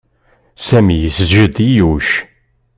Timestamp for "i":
1.67-1.69